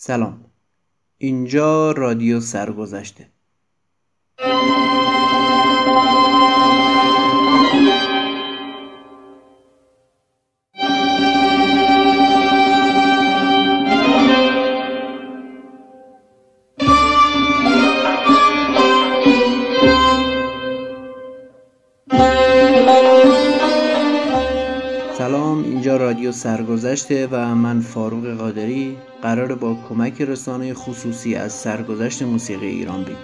سلام. 0.00 0.44
اینجا 1.18 1.92
رادیو 1.92 2.40
سرگذشته. 2.40 3.30
سرگذشته 26.38 27.26
و 27.30 27.54
من 27.54 27.80
فاروق 27.80 28.34
قادری 28.34 28.96
قرار 29.22 29.54
با 29.54 29.78
کمک 29.88 30.20
رسانه 30.20 30.74
خصوصی 30.74 31.34
از 31.34 31.52
سرگذشت 31.52 32.22
موسیقی 32.22 32.66
ایران 32.66 33.04
بگیم 33.04 33.16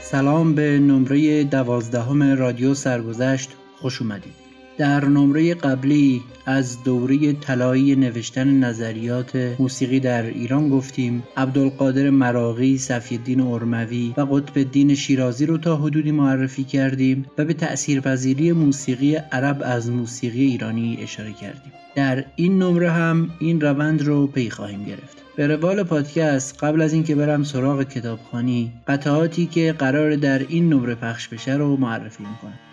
سلام 0.00 0.54
به 0.54 0.78
نمره 0.78 1.44
دوازدهم 1.44 2.22
رادیو 2.22 2.74
سرگذشت. 2.74 3.50
خوش 3.80 4.02
اومدید. 4.02 4.49
در 4.80 5.04
نمره 5.04 5.54
قبلی 5.54 6.22
از 6.46 6.82
دوره 6.84 7.32
طلایی 7.32 7.96
نوشتن 7.96 8.60
نظریات 8.60 9.56
موسیقی 9.58 10.00
در 10.00 10.26
ایران 10.26 10.68
گفتیم 10.68 11.22
عبدالقادر 11.36 12.10
مراغی، 12.10 12.78
صفیالدین 12.78 13.40
ارموی 13.40 14.14
و 14.16 14.20
قطب 14.20 14.58
الدین 14.58 14.94
شیرازی 14.94 15.46
رو 15.46 15.58
تا 15.58 15.76
حدودی 15.76 16.10
معرفی 16.10 16.64
کردیم 16.64 17.26
و 17.38 17.44
به 17.44 17.54
تأثیرپذیری 17.54 18.52
موسیقی 18.52 19.16
عرب 19.16 19.62
از 19.64 19.90
موسیقی 19.90 20.44
ایرانی 20.44 20.98
اشاره 21.02 21.32
کردیم. 21.32 21.72
در 21.94 22.24
این 22.36 22.62
نمره 22.62 22.90
هم 22.90 23.30
این 23.38 23.60
روند 23.60 24.02
رو 24.02 24.26
پی 24.26 24.50
خواهیم 24.50 24.84
گرفت. 24.84 25.16
به 25.36 25.46
روال 25.46 25.82
پادکست 25.82 26.64
قبل 26.64 26.82
از 26.82 26.92
اینکه 26.92 27.14
برم 27.14 27.44
سراغ 27.44 27.82
کتابخانی 27.82 28.72
قطعاتی 28.88 29.46
که 29.46 29.72
قرار 29.72 30.16
در 30.16 30.38
این 30.38 30.72
نمره 30.72 30.94
پخش 30.94 31.28
بشه 31.28 31.52
رو 31.52 31.76
معرفی 31.76 32.24
می‌کنم. 32.24 32.69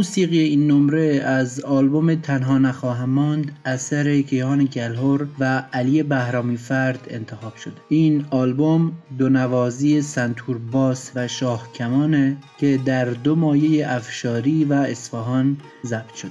موسیقی 0.00 0.38
این 0.38 0.70
نمره 0.70 1.22
از 1.24 1.60
آلبوم 1.60 2.14
تنها 2.14 2.58
نخواهم 2.58 3.10
ماند 3.10 3.52
اثر 3.64 4.20
کیهان 4.20 4.64
گلهور 4.64 5.26
و 5.38 5.64
علی 5.72 6.02
بهرامی 6.02 6.56
فرد 6.56 7.06
انتخاب 7.10 7.56
شده. 7.56 7.74
این 7.88 8.24
آلبوم 8.30 8.92
دو 9.18 9.28
نوازی 9.28 10.02
سنتور 10.02 10.58
باس 10.58 11.10
و 11.14 11.28
شاه 11.28 11.72
کمانه 11.72 12.36
که 12.58 12.80
در 12.84 13.04
دو 13.04 13.34
مایه 13.34 13.92
افشاری 13.92 14.64
و 14.64 14.72
اصفهان 14.72 15.56
ضبط 15.86 16.14
شده. 16.14 16.30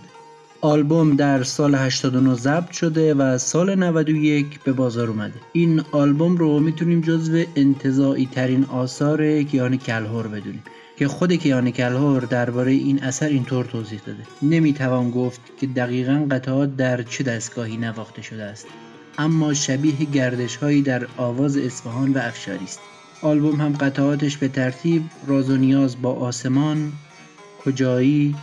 آلبوم 0.61 1.15
در 1.15 1.43
سال 1.43 1.75
89 1.75 2.33
ضبط 2.33 2.71
شده 2.71 3.13
و 3.13 3.37
سال 3.37 3.75
91 3.75 4.59
به 4.63 4.71
بازار 4.71 5.07
اومده. 5.07 5.39
این 5.53 5.81
آلبوم 5.91 6.37
رو 6.37 6.59
می‌تونیم 6.59 7.01
جزو 7.01 7.43
انتظاعی 7.55 8.29
ترین 8.31 8.65
آثار 8.65 9.43
کیان 9.43 9.77
کلهور 9.77 10.27
بدونیم. 10.27 10.63
که 10.99 11.07
خود 11.07 11.33
کیان 11.33 11.71
کلهور 11.71 12.21
درباره 12.21 12.71
این 12.71 13.03
اثر 13.03 13.25
اینطور 13.25 13.65
توضیح 13.65 13.99
داده. 14.05 14.23
نمی‌توان 14.41 15.11
گفت 15.11 15.41
که 15.59 15.67
دقیقا 15.67 16.25
قطعات 16.31 16.75
در 16.75 17.03
چه 17.03 17.23
دستگاهی 17.23 17.77
نواخته 17.77 18.21
شده 18.21 18.43
است. 18.43 18.67
اما 19.17 19.53
شبیه 19.53 20.05
گردش 20.05 20.55
هایی 20.55 20.81
در 20.81 21.07
آواز 21.17 21.57
اصفهان 21.57 22.13
و 22.13 22.17
افشاری 22.17 22.63
است. 22.63 22.79
آلبوم 23.21 23.61
هم 23.61 23.73
قطعاتش 23.73 24.37
به 24.37 24.47
ترتیب 24.47 25.03
راز 25.27 25.49
و 25.49 25.57
نیاز 25.57 26.01
با 26.01 26.13
آسمان 26.13 26.91
کجایی 27.63 28.35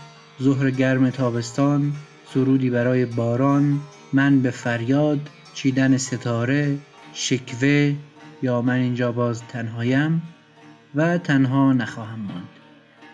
ظهر 0.42 0.70
گرم 0.70 1.10
تابستان 1.10 1.92
سرودی 2.34 2.70
برای 2.70 3.06
باران 3.06 3.81
من 4.12 4.41
به 4.42 4.50
فریاد 4.50 5.20
چیدن 5.54 5.97
ستاره 5.97 6.78
شکوه 7.12 7.94
یا 8.42 8.62
من 8.62 8.78
اینجا 8.78 9.12
باز 9.12 9.42
تنهایم. 9.48 10.22
و 10.96 11.18
تنها 11.18 11.72
نخواهم 11.72 12.20
ماند. 12.20 12.48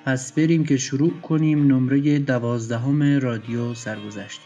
پس 0.05 0.33
بریم 0.33 0.65
که 0.65 0.77
شروع 0.77 1.21
کنیم 1.21 1.67
نمره 1.67 2.19
دوازدهم 2.19 3.03
رادیو 3.03 3.75
سرگذشته 3.75 4.43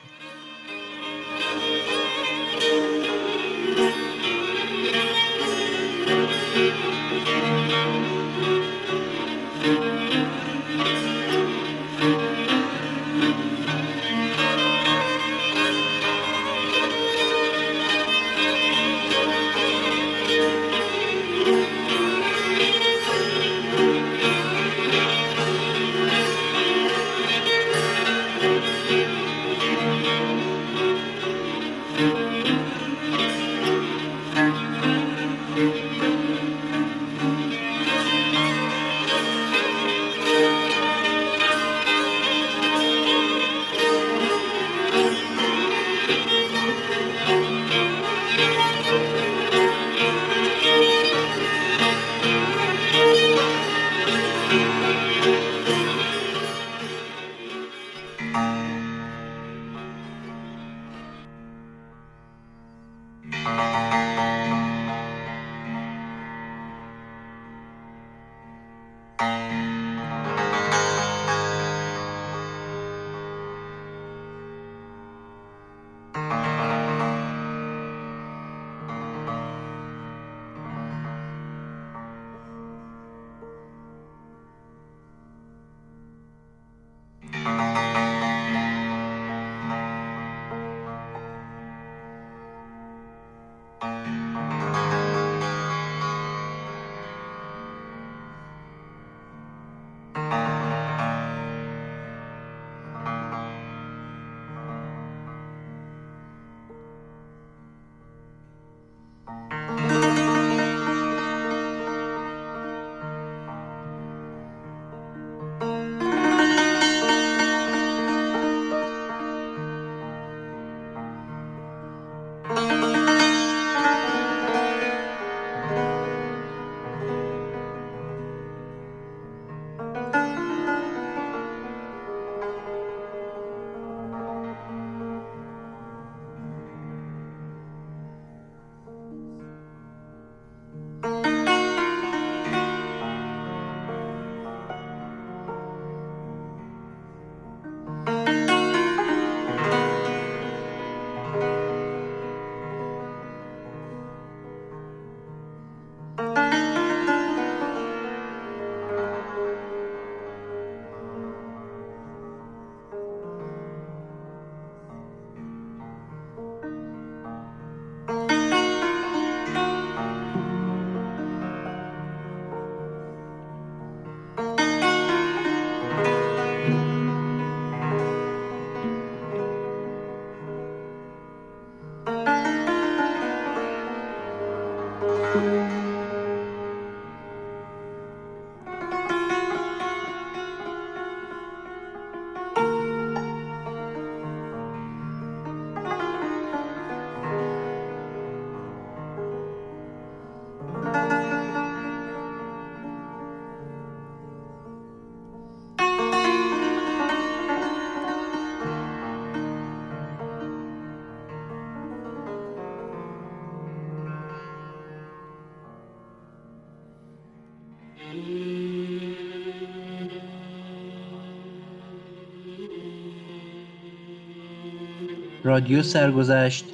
رادیو 225.47 225.83
سرگذشت 225.83 226.65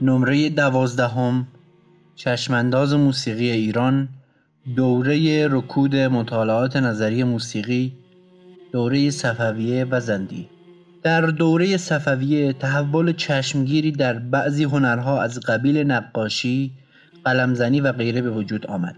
نمره 0.00 0.50
دوازدهم 0.50 1.46
چشمانداز 2.16 2.94
موسیقی 2.94 3.50
ایران 3.50 4.08
دوره 4.76 5.48
رکود 5.50 5.96
مطالعات 5.96 6.76
نظری 6.76 7.24
موسیقی 7.24 7.92
دوره 8.72 9.10
صفویه 9.10 9.86
و 9.90 10.00
زندی 10.00 10.48
در 11.02 11.20
دوره 11.20 11.76
صفویه 11.76 12.52
تحول 12.52 13.12
چشمگیری 13.12 13.92
در 13.92 14.18
بعضی 14.18 14.64
هنرها 14.64 15.22
از 15.22 15.40
قبیل 15.40 15.78
نقاشی، 15.78 16.72
قلمزنی 17.24 17.80
و 17.80 17.92
غیره 17.92 18.22
به 18.22 18.30
وجود 18.30 18.66
آمد. 18.66 18.96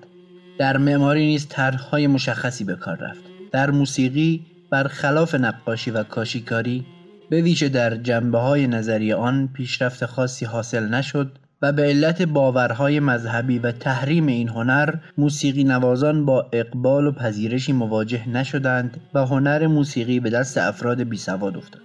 در 0.59 0.77
معماری 0.77 1.27
نیز 1.27 1.49
طرحهای 1.49 2.07
مشخصی 2.07 2.65
به 2.65 2.77
کار 2.77 2.97
رفت. 2.97 3.23
در 3.53 3.71
موسیقی 3.71 4.47
برخلاف 4.71 5.35
نقاشی 5.35 5.91
و 5.91 6.03
کاشیکاری 6.03 6.87
به 7.31 7.43
ویژه 7.43 7.69
در 7.69 7.97
جنبه 7.97 8.39
های 8.39 8.67
نظری 8.67 9.13
آن 9.13 9.49
پیشرفت 9.55 10.07
خاصی 10.07 10.45
حاصل 10.45 10.89
نشد 10.89 11.39
و 11.63 11.73
به 11.73 11.83
علت 11.83 12.23
باورهای 12.23 13.01
مذهبی 13.01 13.59
و 13.59 13.73
تحریم 13.73 14.27
این 14.27 14.49
هنر 14.49 14.95
موسیقی 15.19 15.65
نوازان 15.65 16.27
با 16.27 16.47
اقبال 16.53 17.07
و 17.07 17.13
پذیرشی 17.13 17.73
مواجه 17.73 18.29
نشدند 18.29 19.01
و 19.15 19.27
هنر 19.27 19.67
موسیقی 19.67 20.21
به 20.21 20.31
دست 20.31 20.59
افراد 20.59 21.03
بی 21.03 21.17
سواد 21.17 21.57
افتاد. 21.57 21.83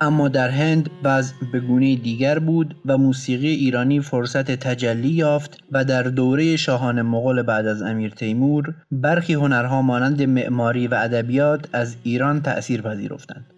اما 0.00 0.28
در 0.28 0.48
هند 0.48 0.90
وضع 1.04 1.34
به 1.52 1.60
گونه 1.60 1.96
دیگر 1.96 2.38
بود 2.38 2.76
و 2.86 2.98
موسیقی 2.98 3.48
ایرانی 3.48 4.00
فرصت 4.00 4.50
تجلی 4.50 5.08
یافت 5.08 5.58
و 5.72 5.84
در 5.84 6.02
دوره 6.02 6.56
شاهان 6.56 7.02
مغول 7.02 7.42
بعد 7.42 7.66
از 7.66 7.82
امیر 7.82 8.10
تیمور 8.10 8.74
برخی 8.92 9.34
هنرها 9.34 9.82
مانند 9.82 10.22
معماری 10.22 10.88
و 10.88 10.94
ادبیات 10.94 11.68
از 11.72 11.96
ایران 12.02 12.42
تأثیر 12.42 12.82
پذیرفتند 12.82 13.53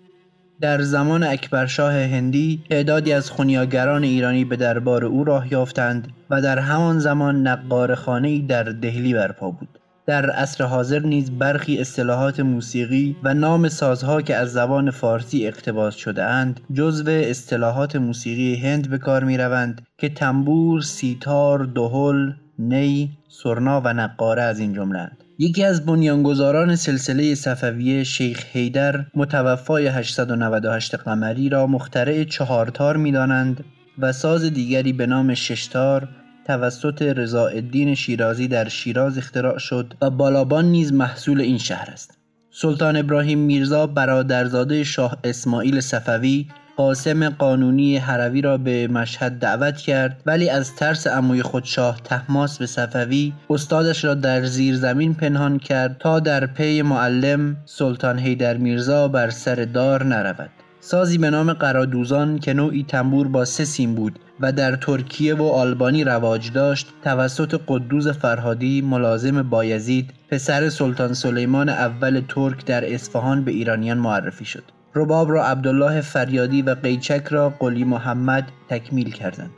در 0.60 0.82
زمان 0.82 1.22
اکبرشاه 1.22 1.92
هندی 1.92 2.62
تعدادی 2.70 3.12
از 3.12 3.30
خونیاگران 3.30 4.04
ایرانی 4.04 4.44
به 4.44 4.56
دربار 4.56 5.04
او 5.04 5.24
راه 5.24 5.52
یافتند 5.52 6.08
و 6.30 6.42
در 6.42 6.58
همان 6.58 6.98
زمان 6.98 7.46
نقارخانه‌ای 7.46 8.38
در 8.38 8.62
دهلی 8.62 9.14
برپا 9.14 9.50
بود. 9.50 9.68
در 10.06 10.30
عصر 10.30 10.64
حاضر 10.64 10.98
نیز 10.98 11.30
برخی 11.30 11.78
اصطلاحات 11.78 12.40
موسیقی 12.40 13.16
و 13.22 13.34
نام 13.34 13.68
سازها 13.68 14.22
که 14.22 14.36
از 14.36 14.52
زبان 14.52 14.90
فارسی 14.90 15.46
اقتباس 15.46 15.94
شده 15.94 16.24
اند 16.24 16.60
جزو 16.72 17.10
اصطلاحات 17.10 17.96
موسیقی 17.96 18.56
هند 18.56 18.90
به 18.90 18.98
کار 18.98 19.24
می 19.24 19.38
روند 19.38 19.86
که 19.98 20.08
تنبور، 20.08 20.80
سیتار، 20.80 21.64
دهل، 21.64 22.32
نی، 22.58 23.10
سرنا 23.28 23.80
و 23.84 23.92
نقاره 23.92 24.42
از 24.42 24.58
این 24.58 24.72
جمله 24.72 25.10
یکی 25.38 25.64
از 25.64 25.86
بنیانگذاران 25.86 26.76
سلسله 26.76 27.34
صفویه 27.34 28.04
شیخ 28.04 28.44
حیدر 28.52 29.04
متوفای 29.14 29.86
898 29.86 30.94
قمری 30.94 31.48
را 31.48 31.66
مخترع 31.66 32.24
چهارتار 32.24 32.96
می‌دانند 32.96 33.64
و 33.98 34.12
ساز 34.12 34.44
دیگری 34.44 34.92
به 34.92 35.06
نام 35.06 35.34
ششتار 35.34 36.08
توسط 36.46 37.02
رضاءالدین 37.02 37.94
شیرازی 37.94 38.48
در 38.48 38.68
شیراز 38.68 39.18
اختراع 39.18 39.58
شد 39.58 39.94
و 40.02 40.10
بالابان 40.10 40.64
نیز 40.64 40.92
محصول 40.92 41.40
این 41.40 41.58
شهر 41.58 41.90
است. 41.92 42.18
سلطان 42.50 42.96
ابراهیم 42.96 43.38
میرزا 43.38 43.86
برادرزاده 43.86 44.84
شاه 44.84 45.18
اسماعیل 45.24 45.80
صفوی 45.80 46.46
قاسم 46.76 47.28
قانونی 47.28 47.96
حروی 47.96 48.40
را 48.42 48.58
به 48.58 48.88
مشهد 48.88 49.38
دعوت 49.38 49.76
کرد 49.76 50.22
ولی 50.26 50.48
از 50.48 50.74
ترس 50.74 51.06
عموی 51.06 51.42
خود 51.42 51.64
شاه 51.64 52.00
تحماس 52.04 52.58
به 52.58 52.66
صفوی 52.66 53.32
استادش 53.50 54.04
را 54.04 54.14
در 54.14 54.44
زیر 54.44 54.76
زمین 54.76 55.14
پنهان 55.14 55.58
کرد 55.58 55.96
تا 55.98 56.20
در 56.20 56.46
پی 56.46 56.82
معلم 56.82 57.56
سلطان 57.64 58.18
حیدر 58.18 58.56
میرزا 58.56 59.08
بر 59.08 59.30
سر 59.30 59.54
دار 59.54 60.04
نرود. 60.04 60.50
سازی 60.80 61.18
به 61.18 61.30
نام 61.30 61.52
قرادوزان 61.52 62.38
که 62.38 62.52
نوعی 62.52 62.84
تنبور 62.88 63.28
با 63.28 63.44
سه 63.44 63.64
سیم 63.64 63.94
بود 63.94 64.18
و 64.40 64.52
در 64.52 64.76
ترکیه 64.76 65.34
و 65.34 65.42
آلبانی 65.42 66.04
رواج 66.04 66.52
داشت 66.52 66.88
توسط 67.04 67.60
قدوز 67.68 68.08
فرهادی 68.08 68.82
ملازم 68.82 69.42
بایزید 69.42 70.10
پسر 70.28 70.68
سلطان 70.68 71.14
سلیمان 71.14 71.68
اول 71.68 72.22
ترک 72.28 72.64
در 72.64 72.94
اصفهان 72.94 73.44
به 73.44 73.50
ایرانیان 73.50 73.98
معرفی 73.98 74.44
شد. 74.44 74.75
رباب 74.96 75.32
را 75.32 75.46
عبدالله 75.46 76.00
فریادی 76.00 76.62
و 76.62 76.74
قیچک 76.74 77.26
را 77.30 77.50
قلی 77.50 77.84
محمد 77.84 78.48
تکمیل 78.68 79.10
کردند. 79.10 79.50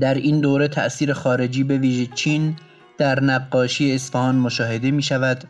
در 0.00 0.14
این 0.14 0.40
دوره 0.40 0.68
تأثیر 0.68 1.12
خارجی 1.12 1.64
به 1.64 1.78
ویژه 1.78 2.06
چین 2.14 2.56
در 2.98 3.20
نقاشی 3.20 3.94
اصفهان 3.94 4.34
مشاهده 4.36 4.90
می 4.90 5.02
شود 5.02 5.44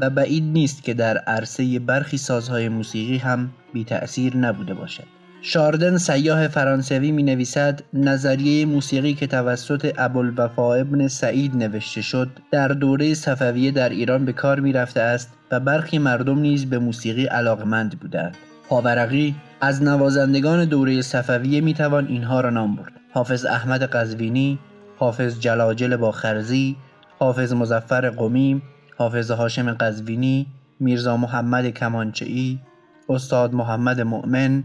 و 0.00 0.10
بعید 0.10 0.44
نیست 0.44 0.82
که 0.82 0.94
در 0.94 1.18
عرصه 1.18 1.78
برخی 1.78 2.16
سازهای 2.16 2.68
موسیقی 2.68 3.16
هم 3.16 3.50
بی 3.72 3.84
تأثیر 3.84 4.36
نبوده 4.36 4.74
باشد. 4.74 5.04
شاردن 5.44 5.96
سیاه 5.96 6.48
فرانسوی 6.48 7.10
می 7.10 7.22
نویسد 7.22 7.82
نظریه 7.94 8.66
موسیقی 8.66 9.14
که 9.14 9.26
توسط 9.26 9.94
ابوالوفا 9.98 10.74
ابن 10.74 11.08
سعید 11.08 11.56
نوشته 11.56 12.02
شد 12.02 12.30
در 12.50 12.68
دوره 12.68 13.14
صفویه 13.14 13.70
در 13.70 13.88
ایران 13.88 14.24
به 14.24 14.32
کار 14.32 14.60
می 14.60 14.72
رفته 14.72 15.00
است 15.00 15.32
و 15.50 15.60
برخی 15.60 15.98
مردم 15.98 16.38
نیز 16.38 16.70
به 16.70 16.78
موسیقی 16.78 17.24
علاقمند 17.24 17.98
بودند. 18.00 18.36
پاورقی 18.72 19.34
از 19.60 19.82
نوازندگان 19.82 20.64
دوره 20.64 21.02
صفویه 21.02 21.60
می‌توان 21.60 22.06
اینها 22.06 22.40
را 22.40 22.50
نام 22.50 22.76
برد. 22.76 22.92
حافظ 23.14 23.44
احمد 23.44 23.82
قزوینی 23.82 24.58
حافظ 24.96 25.40
جلاجل 25.40 25.96
باخرزی 25.96 26.76
حافظ 27.18 27.52
مزفر 27.52 28.10
قمیم 28.10 28.62
حافظ 28.98 29.30
هاشم 29.30 29.74
قزوینی 29.74 30.46
میرزا 30.80 31.16
محمد 31.16 31.66
کمانچه‌ای 31.66 32.58
استاد 33.08 33.54
محمد 33.54 34.00
مؤمن 34.00 34.64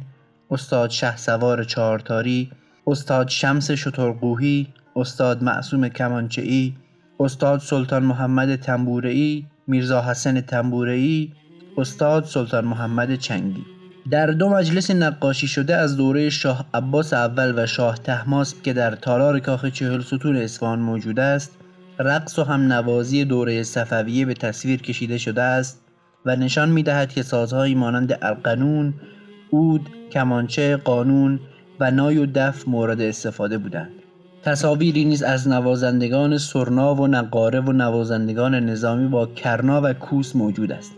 استاد 0.52 0.90
شه 0.90 1.18
سوار 1.18 1.64
چهارتاری 1.64 2.52
استاد 2.88 3.28
شمس 3.28 3.72
شترقوهی 3.72 4.68
استاد 4.96 5.44
معصوم 5.44 5.88
کمانچه‌ای 5.88 6.74
استاد 7.20 7.60
سلطان 7.60 8.04
محمد 8.04 8.56
تنبوره‌ای 8.56 9.46
میرزا 9.68 10.02
حسن 10.02 10.42
تنبوره‌ای 10.42 11.32
استاد 11.78 12.26
سلطان 12.26 12.66
محمد 12.66 13.16
چنگی. 13.16 13.77
در 14.12 14.28
دو 14.28 14.50
مجلس 14.50 14.92
نقاشی 14.92 15.48
شده 15.48 15.76
از 15.76 15.98
دوره 15.98 16.30
شاه 16.30 16.66
عباس 16.74 17.14
اول 17.14 17.54
و 17.58 17.66
شاه 17.66 17.98
تحماسب 17.98 18.62
که 18.62 18.74
در 18.74 18.96
تالار 18.96 19.40
کاخ 19.40 19.66
چهل 19.66 20.02
ستون 20.02 20.38
اصفهان 20.38 20.80
موجود 20.80 21.20
است 21.20 21.58
رقص 22.00 22.40
و 22.40 22.44
هم 22.44 22.74
نوازی 22.74 23.26
دوره 23.26 23.64
صفویه 23.64 24.26
به 24.26 24.34
تصویر 24.34 24.82
کشیده 24.82 25.18
شده 25.18 25.42
است 25.42 25.82
و 26.26 26.36
نشان 26.36 26.70
می 26.70 26.84
دهد 26.84 27.14
که 27.14 27.24
سازهایی 27.24 27.76
مانند 27.76 28.18
ارقنون، 28.22 28.94
اود، 29.50 29.90
کمانچه، 30.12 30.78
قانون 30.78 31.40
و 31.80 31.92
نای 31.92 32.18
و 32.18 32.26
دف 32.26 32.68
مورد 32.68 33.02
استفاده 33.02 33.58
بودند. 33.58 33.92
تصاویری 34.44 35.06
نیز 35.06 35.24
از 35.24 35.48
نوازندگان 35.48 36.38
سرنا 36.38 36.96
و 36.96 37.08
نقاره 37.08 37.60
و 37.60 37.72
نوازندگان 37.72 38.56
نظامی 38.56 39.08
با 39.08 39.26
کرنا 39.26 39.82
و 39.84 39.94
کوس 39.94 40.36
موجود 40.36 40.72
است. 40.72 40.92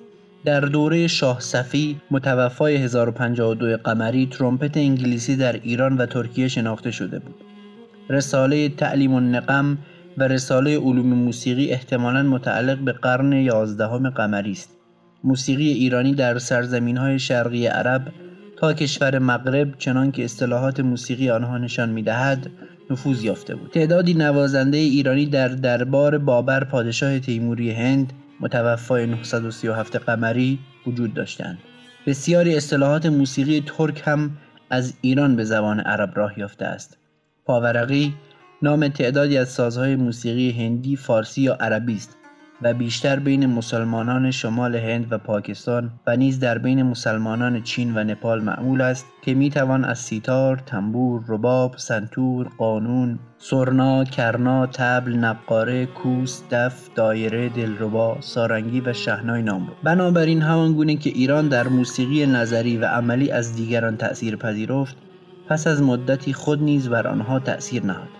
در 0.45 0.59
دوره 0.59 1.07
شاه 1.07 1.39
صفی 1.39 2.01
متوفای 2.11 2.75
1052 2.75 3.77
قمری 3.77 4.27
ترومپت 4.27 4.77
انگلیسی 4.77 5.35
در 5.35 5.53
ایران 5.53 5.97
و 5.97 6.05
ترکیه 6.05 6.47
شناخته 6.47 6.91
شده 6.91 7.19
بود. 7.19 7.35
رساله 8.09 8.69
تعلیم 8.69 9.13
النقم 9.13 9.77
و 10.17 10.23
رساله 10.23 10.79
علوم 10.79 11.13
موسیقی 11.13 11.71
احتمالا 11.71 12.23
متعلق 12.23 12.77
به 12.77 12.91
قرن 12.91 13.33
یازدهم 13.33 14.09
قمری 14.09 14.51
است. 14.51 14.69
موسیقی 15.23 15.67
ایرانی 15.67 16.15
در 16.15 16.37
سرزمین 16.37 16.97
های 16.97 17.19
شرقی 17.19 17.67
عرب 17.67 18.07
تا 18.57 18.73
کشور 18.73 19.19
مغرب 19.19 19.77
چنان 19.77 20.11
که 20.11 20.23
اصطلاحات 20.23 20.79
موسیقی 20.79 21.29
آنها 21.29 21.57
نشان 21.57 21.89
می 21.89 22.03
دهد 22.03 22.49
نفوذ 22.89 23.23
یافته 23.23 23.55
بود. 23.55 23.71
تعدادی 23.71 24.13
نوازنده 24.13 24.77
ایرانی 24.77 25.25
در 25.25 25.47
دربار 25.47 26.17
بابر 26.17 26.63
پادشاه 26.63 27.19
تیموری 27.19 27.71
هند 27.71 28.13
متوفای 28.39 29.05
937 29.07 29.95
قمری 29.95 30.59
وجود 30.87 31.13
داشتند. 31.13 31.57
بسیاری 32.07 32.55
اصطلاحات 32.55 33.05
موسیقی 33.05 33.63
ترک 33.67 34.01
هم 34.05 34.37
از 34.69 34.93
ایران 35.01 35.35
به 35.35 35.43
زبان 35.43 35.79
عرب 35.79 36.11
راه 36.15 36.39
یافته 36.39 36.65
است. 36.65 36.97
پاورقی 37.45 38.13
نام 38.61 38.87
تعدادی 38.87 39.37
از 39.37 39.49
سازهای 39.49 39.95
موسیقی 39.95 40.51
هندی، 40.51 40.95
فارسی 40.95 41.41
یا 41.41 41.53
عربی 41.53 41.95
است 41.95 42.18
و 42.61 42.73
بیشتر 42.73 43.19
بین 43.19 43.45
مسلمانان 43.45 44.31
شمال 44.31 44.75
هند 44.75 45.07
و 45.11 45.17
پاکستان 45.17 45.91
و 46.07 46.15
نیز 46.15 46.39
در 46.39 46.57
بین 46.57 46.83
مسلمانان 46.83 47.61
چین 47.63 47.97
و 47.97 48.03
نپال 48.03 48.43
معمول 48.43 48.81
است 48.81 49.05
که 49.21 49.33
می 49.33 49.49
توان 49.49 49.85
از 49.85 49.99
سیتار، 49.99 50.57
تنبور، 50.65 51.23
رباب، 51.27 51.77
سنتور، 51.77 52.47
قانون، 52.57 53.19
سرنا، 53.37 54.03
کرنا، 54.03 54.65
تبل، 54.65 55.13
نقاره، 55.13 55.85
کوس، 55.85 56.41
دف، 56.51 56.89
دایره، 56.95 57.49
دلربا، 57.49 58.17
سارنگی 58.21 58.81
و 58.81 58.93
شهنای 58.93 59.41
نام 59.41 59.65
برد. 59.65 59.75
بنابراین 59.83 60.41
همان 60.41 60.73
گونه 60.73 60.95
که 60.95 61.09
ایران 61.09 61.47
در 61.47 61.67
موسیقی 61.67 62.25
نظری 62.25 62.77
و 62.77 62.85
عملی 62.85 63.31
از 63.31 63.55
دیگران 63.55 63.97
تأثیر 63.97 64.35
پذیرفت 64.35 64.95
پس 65.47 65.67
از 65.67 65.81
مدتی 65.81 66.33
خود 66.33 66.63
نیز 66.63 66.89
بر 66.89 67.07
آنها 67.07 67.39
تأثیر 67.39 67.85
نهاد. 67.85 68.18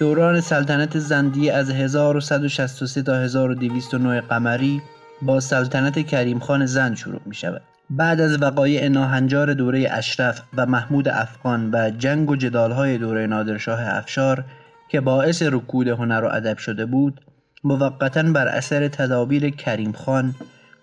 دوران 0.00 0.40
سلطنت 0.40 0.98
زندیه 0.98 1.52
از 1.52 1.70
1163 1.70 3.02
تا 3.02 3.14
1209 3.14 4.20
قمری 4.20 4.82
با 5.22 5.40
سلطنت 5.40 6.06
کریم 6.06 6.38
خان 6.38 6.66
زند 6.66 6.96
شروع 6.96 7.20
می 7.26 7.34
شود. 7.34 7.62
بعد 7.90 8.20
از 8.20 8.42
وقایع 8.42 8.88
ناهنجار 8.88 9.54
دوره 9.54 9.88
اشرف 9.90 10.42
و 10.56 10.66
محمود 10.66 11.08
افغان 11.08 11.70
و 11.72 11.90
جنگ 11.90 12.30
و 12.30 12.36
جدالهای 12.36 12.98
دوره 12.98 13.26
نادرشاه 13.26 13.80
افشار 13.84 14.44
که 14.88 15.00
باعث 15.00 15.42
رکود 15.42 15.88
هنر 15.88 16.24
و 16.24 16.28
ادب 16.32 16.58
شده 16.58 16.86
بود 16.86 17.20
موقتا 17.64 18.22
بر 18.22 18.48
اثر 18.48 18.88
تدابیر 18.88 19.50
کریم 19.50 19.92
خان 19.92 20.34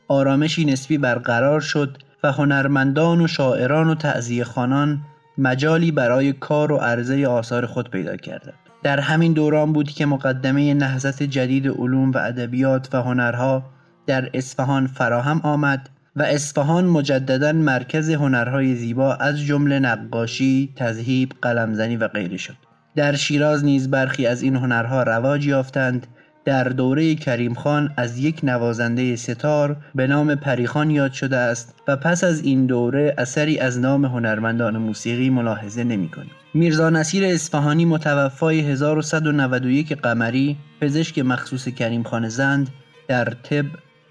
آرامشی 0.07 0.65
نسبی 0.65 0.97
برقرار 0.97 1.61
شد 1.61 1.97
و 2.23 2.31
هنرمندان 2.31 3.21
و 3.21 3.27
شاعران 3.27 3.89
و 3.89 3.95
تعذیه 3.95 4.43
خانان 4.43 5.01
مجالی 5.37 5.91
برای 5.91 6.33
کار 6.33 6.71
و 6.71 6.77
عرضه 6.77 7.27
آثار 7.27 7.65
خود 7.65 7.91
پیدا 7.91 8.17
کردند. 8.17 8.64
در 8.85 8.99
همین 8.99 9.33
دوران 9.33 9.73
بود 9.73 9.89
که 9.89 10.05
مقدمه 10.05 10.73
نهضت 10.73 11.23
جدید 11.23 11.67
علوم 11.67 12.11
و 12.11 12.17
ادبیات 12.17 12.95
و 12.95 13.01
هنرها 13.01 13.63
در 14.07 14.29
اصفهان 14.33 14.87
فراهم 14.87 15.41
آمد 15.43 15.89
و 16.15 16.23
اصفهان 16.23 16.85
مجددا 16.85 17.51
مرکز 17.51 18.09
هنرهای 18.09 18.75
زیبا 18.75 19.13
از 19.13 19.39
جمله 19.39 19.79
نقاشی، 19.79 20.73
تذهیب، 20.75 21.33
قلمزنی 21.41 21.97
و 21.97 22.07
غیره 22.07 22.37
شد. 22.37 22.55
در 22.95 23.15
شیراز 23.15 23.65
نیز 23.65 23.89
برخی 23.89 24.27
از 24.27 24.41
این 24.41 24.55
هنرها 24.55 25.03
رواج 25.03 25.47
یافتند 25.47 26.07
در 26.45 26.63
دوره 26.63 27.15
کریم 27.15 27.53
خان 27.53 27.93
از 27.97 28.17
یک 28.17 28.39
نوازنده 28.43 29.15
ستار 29.15 29.77
به 29.95 30.07
نام 30.07 30.35
پریخان 30.35 30.89
یاد 30.89 31.11
شده 31.11 31.37
است 31.37 31.75
و 31.87 31.95
پس 31.95 32.23
از 32.23 32.41
این 32.43 32.65
دوره 32.65 33.15
اثری 33.17 33.59
از 33.59 33.79
نام 33.79 34.05
هنرمندان 34.05 34.77
موسیقی 34.77 35.29
ملاحظه 35.29 35.83
نمی 35.83 36.09
کنیم. 36.09 36.31
میرزا 36.53 36.89
نصیر 36.89 37.25
اصفهانی 37.25 37.85
متوفای 37.85 38.59
1191 38.59 39.93
قمری 39.93 40.57
پزشک 40.81 41.19
مخصوص 41.19 41.67
کریم 41.67 42.03
خان 42.03 42.29
زند 42.29 42.69
در 43.07 43.25
طب 43.25 43.65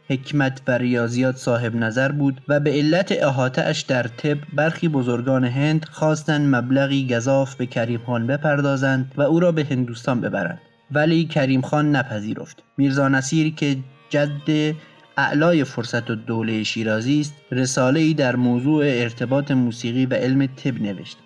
حکمت 0.08 0.62
و 0.68 0.78
ریاضیات 0.78 1.36
صاحب 1.36 1.76
نظر 1.76 2.12
بود 2.12 2.40
و 2.48 2.60
به 2.60 2.70
علت 2.70 3.12
احاطه 3.12 3.74
در 3.88 4.02
طب 4.02 4.38
برخی 4.54 4.88
بزرگان 4.88 5.44
هند 5.44 5.84
خواستند 5.84 6.54
مبلغی 6.54 7.08
گذاف 7.08 7.54
به 7.54 7.66
کریم 7.66 8.00
خان 8.06 8.26
بپردازند 8.26 9.12
و 9.16 9.22
او 9.22 9.40
را 9.40 9.52
به 9.52 9.64
هندوستان 9.70 10.20
ببرند 10.20 10.60
ولی 10.94 11.24
کریم 11.24 11.60
خان 11.60 11.96
نپذیرفت. 11.96 12.62
میرزا 12.76 13.08
نصیر 13.08 13.54
که 13.54 13.76
جد 14.08 14.74
اعلای 15.16 15.64
فرصت 15.64 16.10
و 16.10 16.14
دوله 16.14 16.62
شیرازی 16.62 17.20
است 17.20 17.34
رساله 17.52 18.00
ای 18.00 18.14
در 18.14 18.36
موضوع 18.36 18.84
ارتباط 18.86 19.50
موسیقی 19.50 20.06
و 20.06 20.14
علم 20.14 20.46
طب 20.46 20.82
نوشت. 20.82 21.16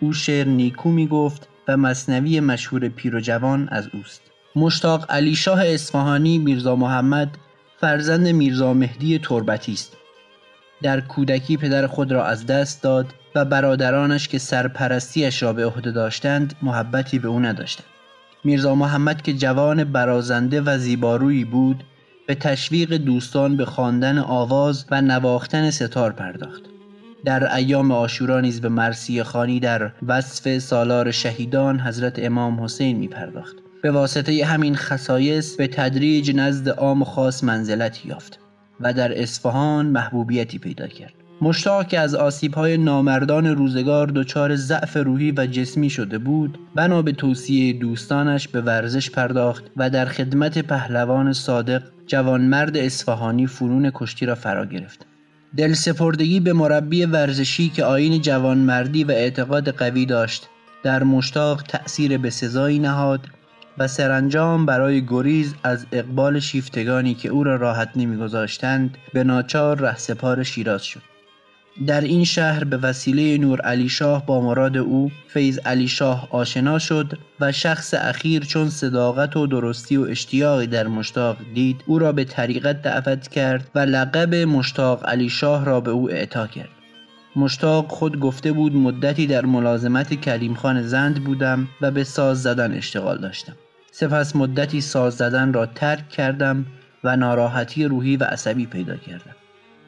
او 0.00 0.12
شعر 0.12 0.46
نیکو 0.46 0.90
می 0.90 1.06
گفت 1.06 1.48
و 1.68 1.76
مصنوی 1.76 2.40
مشهور 2.40 2.88
پیر 2.88 3.16
و 3.16 3.20
جوان 3.20 3.68
از 3.68 3.88
اوست. 3.92 4.22
مشتاق 4.56 5.06
علی 5.08 5.34
شاه 5.34 5.66
اصفهانی 5.66 6.38
میرزا 6.38 6.76
محمد 6.76 7.38
فرزند 7.80 8.28
میرزا 8.28 8.74
مهدی 8.74 9.18
تربتی 9.18 9.72
است. 9.72 9.96
در 10.82 11.00
کودکی 11.00 11.56
پدر 11.56 11.86
خود 11.86 12.12
را 12.12 12.26
از 12.26 12.46
دست 12.46 12.82
داد 12.82 13.14
و 13.34 13.44
برادرانش 13.44 14.28
که 14.28 14.38
سرپرستیش 14.38 15.42
را 15.42 15.52
به 15.52 15.66
عهده 15.66 15.90
داشتند 15.90 16.54
محبتی 16.62 17.18
به 17.18 17.28
او 17.28 17.40
نداشتند. 17.40 17.86
میرزا 18.44 18.74
محمد 18.74 19.22
که 19.22 19.34
جوان 19.34 19.84
برازنده 19.84 20.60
و 20.60 20.78
زیبارویی 20.78 21.44
بود 21.44 21.84
به 22.26 22.34
تشویق 22.34 22.94
دوستان 22.94 23.56
به 23.56 23.64
خواندن 23.64 24.18
آواز 24.18 24.84
و 24.90 25.00
نواختن 25.00 25.70
ستار 25.70 26.12
پرداخت. 26.12 26.62
در 27.24 27.54
ایام 27.54 27.92
آشورا 27.92 28.40
نیز 28.40 28.60
به 28.60 28.68
مرسی 28.68 29.22
خانی 29.22 29.60
در 29.60 29.92
وصف 30.06 30.58
سالار 30.58 31.10
شهیدان 31.10 31.80
حضرت 31.80 32.18
امام 32.18 32.64
حسین 32.64 32.96
می 32.96 33.08
پرداخت 33.08 33.56
به 33.82 33.90
واسطه 33.90 34.44
همین 34.44 34.76
خصایص 34.76 35.56
به 35.56 35.66
تدریج 35.66 36.36
نزد 36.36 36.68
عام 36.68 37.04
خاص 37.04 37.44
منزلت 37.44 38.06
یافت 38.06 38.38
و 38.80 38.92
در 38.92 39.22
اصفهان 39.22 39.86
محبوبیتی 39.86 40.58
پیدا 40.58 40.86
کرد. 40.86 41.19
مشتاق 41.42 41.86
که 41.86 42.00
از 42.00 42.14
آسیبهای 42.14 42.78
نامردان 42.78 43.46
روزگار 43.46 44.06
دچار 44.06 44.56
ضعف 44.56 44.96
روحی 44.96 45.32
و 45.36 45.46
جسمی 45.46 45.90
شده 45.90 46.18
بود 46.18 46.58
بنا 46.74 47.02
به 47.02 47.12
توصیه 47.12 47.72
دوستانش 47.72 48.48
به 48.48 48.60
ورزش 48.60 49.10
پرداخت 49.10 49.64
و 49.76 49.90
در 49.90 50.06
خدمت 50.06 50.58
پهلوان 50.58 51.32
صادق 51.32 51.82
جوانمرد 52.06 52.76
اصفهانی 52.76 53.46
فنون 53.46 53.90
کشتی 53.94 54.26
را 54.26 54.34
فرا 54.34 54.66
گرفت. 54.66 55.06
دل 55.56 55.72
سپردگی 55.72 56.40
به 56.40 56.52
مربی 56.52 57.04
ورزشی 57.04 57.68
که 57.68 57.84
آین 57.84 58.20
جوانمردی 58.22 59.04
و 59.04 59.10
اعتقاد 59.10 59.68
قوی 59.68 60.06
داشت 60.06 60.48
در 60.82 61.02
مشتاق 61.02 61.62
تأثیر 61.62 62.18
به 62.18 62.30
سزایی 62.30 62.78
نهاد 62.78 63.20
و 63.78 63.88
سرانجام 63.88 64.66
برای 64.66 65.06
گریز 65.06 65.54
از 65.62 65.86
اقبال 65.92 66.40
شیفتگانی 66.40 67.14
که 67.14 67.28
او 67.28 67.44
را 67.44 67.56
راحت 67.56 67.90
نمیگذاشتند 67.96 68.98
به 69.12 69.24
ناچار 69.24 69.78
رهسپار 69.80 70.42
شیراز 70.42 70.84
شد. 70.84 71.09
در 71.86 72.00
این 72.00 72.24
شهر 72.24 72.64
به 72.64 72.76
وسیله 72.76 73.38
نور 73.38 73.60
علی 73.60 73.88
شاه 73.88 74.26
با 74.26 74.40
مراد 74.40 74.76
او 74.76 75.10
فیض 75.28 75.58
علی 75.58 75.88
شاه 75.88 76.28
آشنا 76.30 76.78
شد 76.78 77.18
و 77.40 77.52
شخص 77.52 77.94
اخیر 77.94 78.44
چون 78.44 78.68
صداقت 78.68 79.36
و 79.36 79.46
درستی 79.46 79.96
و 79.96 80.02
اشتیاقی 80.02 80.66
در 80.66 80.86
مشتاق 80.86 81.36
دید 81.54 81.84
او 81.86 81.98
را 81.98 82.12
به 82.12 82.24
طریقت 82.24 82.82
دعوت 82.82 83.28
کرد 83.28 83.70
و 83.74 83.78
لقب 83.78 84.34
مشتاق 84.34 85.08
علی 85.08 85.28
شاه 85.28 85.64
را 85.64 85.80
به 85.80 85.90
او 85.90 86.10
اعطا 86.10 86.46
کرد. 86.46 86.68
مشتاق 87.36 87.88
خود 87.88 88.20
گفته 88.20 88.52
بود 88.52 88.74
مدتی 88.76 89.26
در 89.26 89.46
ملازمت 89.46 90.14
کلیم 90.14 90.54
خان 90.54 90.82
زند 90.82 91.24
بودم 91.24 91.68
و 91.80 91.90
به 91.90 92.04
ساز 92.04 92.42
زدن 92.42 92.74
اشتغال 92.74 93.18
داشتم. 93.18 93.56
سپس 93.92 94.36
مدتی 94.36 94.80
ساز 94.80 95.16
زدن 95.16 95.52
را 95.52 95.66
ترک 95.66 96.08
کردم 96.08 96.66
و 97.04 97.16
ناراحتی 97.16 97.84
روحی 97.84 98.16
و 98.16 98.24
عصبی 98.24 98.66
پیدا 98.66 98.96
کردم. 98.96 99.34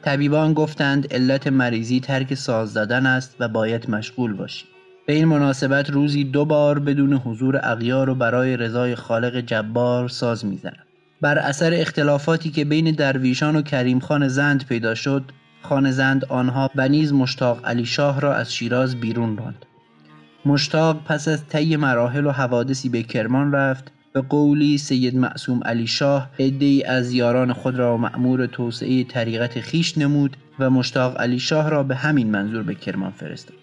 طبیبان 0.05 0.53
گفتند 0.53 1.13
علت 1.13 1.47
مریضی 1.47 1.99
ترک 1.99 2.33
ساز 2.33 2.73
زدن 2.73 3.05
است 3.05 3.35
و 3.39 3.47
باید 3.47 3.89
مشغول 3.89 4.33
باشی 4.33 4.65
به 5.05 5.13
این 5.13 5.25
مناسبت 5.25 5.89
روزی 5.89 6.23
دو 6.23 6.45
بار 6.45 6.79
بدون 6.79 7.13
حضور 7.13 7.59
اغیار 7.63 8.09
و 8.09 8.15
برای 8.15 8.57
رضای 8.57 8.95
خالق 8.95 9.39
جبار 9.39 10.07
ساز 10.07 10.45
می‌زنم. 10.45 10.83
بر 11.21 11.37
اثر 11.37 11.73
اختلافاتی 11.73 12.51
که 12.51 12.65
بین 12.65 12.91
درویشان 12.91 13.55
و 13.55 13.61
کریم 13.61 13.99
خان 13.99 14.27
زند 14.27 14.65
پیدا 14.65 14.95
شد 14.95 15.23
خان 15.61 15.91
زند 15.91 16.25
آنها 16.25 16.71
و 16.75 16.87
نیز 16.87 17.13
مشتاق 17.13 17.65
علی 17.65 17.85
شاه 17.85 18.21
را 18.21 18.33
از 18.33 18.53
شیراز 18.53 18.95
بیرون 18.95 19.37
راند. 19.37 19.65
مشتاق 20.45 21.03
پس 21.03 21.27
از 21.27 21.47
طی 21.47 21.75
مراحل 21.75 22.25
و 22.25 22.31
حوادثی 22.31 22.89
به 22.89 23.03
کرمان 23.03 23.51
رفت 23.51 23.91
به 24.13 24.21
قولی 24.21 24.77
سید 24.77 25.15
معصوم 25.15 25.63
علی 25.65 25.87
شاه 25.87 26.29
عدهای 26.39 26.83
از 26.83 27.13
یاران 27.13 27.53
خود 27.53 27.75
را 27.75 27.97
مأمور 27.97 28.45
توسعه 28.45 29.03
طریقت 29.03 29.59
خیش 29.59 29.97
نمود 29.97 30.37
و 30.59 30.69
مشتاق 30.69 31.21
علی 31.21 31.39
شاه 31.39 31.69
را 31.69 31.83
به 31.83 31.95
همین 31.95 32.31
منظور 32.31 32.63
به 32.63 32.75
کرمان 32.75 33.11
فرستاد. 33.11 33.57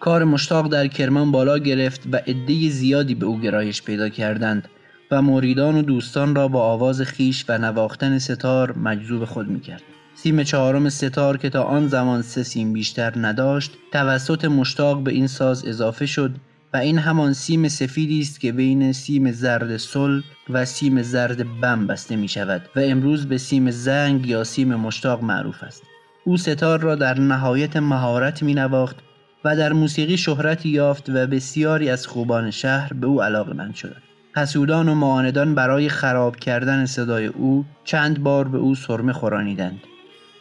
کار 0.00 0.24
مشتاق 0.24 0.68
در 0.68 0.86
کرمان 0.86 1.32
بالا 1.32 1.58
گرفت 1.58 2.02
و 2.12 2.16
عده 2.16 2.68
زیادی 2.68 3.14
به 3.14 3.26
او 3.26 3.40
گرایش 3.40 3.82
پیدا 3.82 4.08
کردند 4.08 4.68
و 5.10 5.22
مریدان 5.22 5.76
و 5.76 5.82
دوستان 5.82 6.34
را 6.34 6.48
با 6.48 6.62
آواز 6.62 7.00
خیش 7.00 7.44
و 7.48 7.58
نواختن 7.58 8.18
ستار 8.18 8.78
مجذوب 8.78 9.24
خود 9.24 9.48
می‌کرد. 9.48 9.82
سیم 10.14 10.42
چهارم 10.42 10.88
ستار 10.88 11.36
که 11.36 11.50
تا 11.50 11.62
آن 11.62 11.88
زمان 11.88 12.22
سه 12.22 12.42
سیم 12.42 12.72
بیشتر 12.72 13.12
نداشت 13.16 13.72
توسط 13.92 14.44
مشتاق 14.44 15.02
به 15.02 15.12
این 15.12 15.26
ساز 15.26 15.66
اضافه 15.66 16.06
شد 16.06 16.34
و 16.74 16.76
این 16.76 16.98
همان 16.98 17.32
سیم 17.32 17.68
سفیدی 17.68 18.20
است 18.20 18.40
که 18.40 18.52
بین 18.52 18.92
سیم 18.92 19.32
زرد 19.32 19.76
سل 19.76 20.20
و 20.50 20.64
سیم 20.64 21.02
زرد 21.02 21.60
بم 21.60 21.86
بسته 21.86 22.16
می 22.16 22.28
شود 22.28 22.62
و 22.76 22.80
امروز 22.80 23.26
به 23.26 23.38
سیم 23.38 23.70
زنگ 23.70 24.26
یا 24.26 24.44
سیم 24.44 24.74
مشتاق 24.74 25.22
معروف 25.22 25.62
است. 25.62 25.82
او 26.24 26.36
ستار 26.36 26.80
را 26.80 26.94
در 26.94 27.20
نهایت 27.20 27.76
مهارت 27.76 28.42
می 28.42 28.54
نواخت 28.54 28.96
و 29.44 29.56
در 29.56 29.72
موسیقی 29.72 30.16
شهرتی 30.16 30.68
یافت 30.68 31.08
و 31.08 31.26
بسیاری 31.26 31.90
از 31.90 32.06
خوبان 32.06 32.50
شهر 32.50 32.92
به 32.92 33.06
او 33.06 33.22
علاقمند 33.22 33.74
شدند. 33.74 34.02
حسودان 34.36 34.88
و 34.88 34.94
معاندان 34.94 35.54
برای 35.54 35.88
خراب 35.88 36.36
کردن 36.36 36.86
صدای 36.86 37.26
او 37.26 37.64
چند 37.84 38.22
بار 38.22 38.48
به 38.48 38.58
او 38.58 38.74
سرمه 38.74 39.12
خورانیدند. 39.12 39.80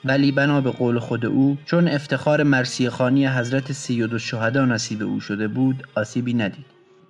ولی 0.06 0.32
بنا 0.32 0.62
به 0.62 0.72
قول 0.72 1.00
خود 1.00 1.26
او 1.26 1.58
چون 1.66 1.88
افتخار 1.88 2.44
مرسی 2.44 2.90
خانی 2.90 3.28
حضرت 3.28 3.72
سید 3.72 4.14
الشهدا 4.14 4.66
نصیب 4.66 5.04
او 5.04 5.20
شده 5.20 5.48
بود 5.48 5.88
آسیبی 5.96 6.34
ندید. 6.34 6.66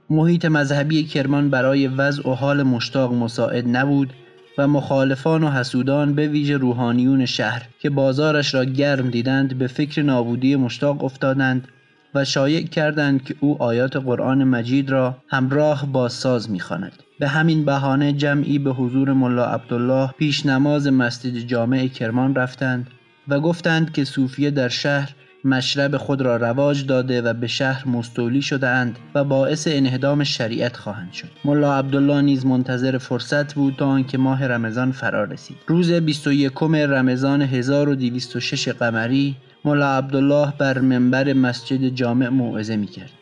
محیط 0.10 0.45
مذهبی 0.45 1.04
کرمان 1.04 1.49
برای 1.49 1.88
وضع 1.88 2.30
و 2.30 2.34
حال 2.34 2.63
مشتاق 2.63 3.13
مساعد 3.13 3.67
نبود 3.67 4.13
و 4.58 4.67
مخالفان 4.67 5.43
و 5.43 5.49
حسودان 5.49 6.13
به 6.13 6.27
ویژه 6.27 6.58
روحانیون 6.58 7.25
شهر 7.25 7.67
که 7.80 7.89
بازارش 7.89 8.54
را 8.54 8.65
گرم 8.65 9.10
دیدند 9.10 9.58
به 9.58 9.67
فکر 9.67 10.01
نابودی 10.01 10.56
مشتاق 10.56 11.04
افتادند 11.04 11.67
و 12.15 12.25
شایع 12.25 12.67
کردند 12.67 13.23
که 13.23 13.36
او 13.39 13.63
آیات 13.63 13.95
قرآن 13.95 14.43
مجید 14.43 14.89
را 14.89 15.17
همراه 15.27 15.86
با 15.86 16.10
ساز 16.10 16.51
می‌خواند. 16.51 17.04
به 17.22 17.28
همین 17.28 17.66
بهانه 17.66 18.14
جمعی 18.14 18.60
به 18.60 18.72
حضور 18.72 19.14
ملا 19.14 19.46
عبدالله 19.46 20.12
پیش 20.18 20.46
نماز 20.46 20.88
مسجد 20.88 21.38
جامع 21.38 21.88
کرمان 21.88 22.36
رفتند 22.36 22.88
و 23.28 23.40
گفتند 23.40 23.92
که 23.92 24.04
صوفیه 24.04 24.52
در 24.52 24.70
شهر 24.70 25.16
مشرب 25.46 25.98
خود 25.98 26.22
را 26.22 26.38
رواج 26.38 26.86
داده 26.86 27.22
و 27.22 27.34
به 27.34 27.48
شهر 27.48 27.88
مستولی 27.88 28.42
شدهاند 28.42 29.00
و 29.16 29.24
باعث 29.24 29.68
انهدام 29.72 30.24
شریعت 30.24 30.78
خواهند 30.78 31.12
شد. 31.12 31.28
ملا 31.46 31.78
عبدالله 31.78 32.22
نیز 32.22 32.46
منتظر 32.46 32.98
فرصت 32.98 33.54
بود 33.54 33.76
تا 33.78 33.86
آنکه 33.86 34.18
ماه 34.18 34.48
رمضان 34.48 34.92
فرا 34.92 35.24
رسید. 35.24 35.58
روز 35.68 35.92
21 35.92 36.52
رمضان 36.64 37.42
1206 37.42 38.68
قمری 38.68 39.36
ملا 39.66 39.98
عبدالله 39.98 40.54
بر 40.58 40.80
منبر 40.80 41.34
مسجد 41.34 41.88
جامع 41.88 42.30
موعظه 42.30 42.76
می 42.76 42.88
کرد 42.88 43.21